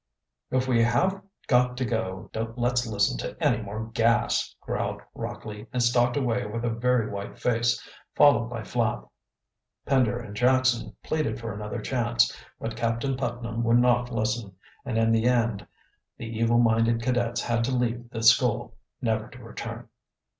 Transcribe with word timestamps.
"If 0.49 0.67
we 0.67 0.81
have 0.81 1.21
got 1.45 1.77
to 1.77 1.85
go, 1.85 2.31
don't 2.33 2.57
let's 2.57 2.87
listen 2.87 3.19
to 3.19 3.37
any 3.39 3.61
more 3.61 3.85
gas," 3.93 4.55
growled 4.59 4.99
Rockley, 5.13 5.67
and 5.71 5.83
stalked 5.83 6.17
away 6.17 6.43
with 6.47 6.65
a 6.65 6.71
very 6.71 7.07
white 7.07 7.37
face, 7.37 7.79
followed 8.15 8.47
by 8.47 8.63
Flapp. 8.63 9.07
Pender 9.85 10.17
and 10.17 10.35
Jackson 10.35 10.95
pleaded 11.03 11.39
for 11.39 11.53
another 11.53 11.79
chance, 11.81 12.35
but 12.59 12.75
Captain 12.75 13.15
Putnam 13.15 13.63
would 13.63 13.77
not 13.77 14.11
listen, 14.11 14.55
and 14.85 14.97
in 14.97 15.11
the 15.11 15.25
end 15.25 15.67
the 16.17 16.25
evil 16.25 16.57
minded 16.57 17.03
cadets 17.03 17.41
had 17.43 17.63
to 17.65 17.75
leave 17.77 18.09
the 18.09 18.23
school, 18.23 18.73
never 19.03 19.27
to 19.27 19.37
return. 19.43 19.87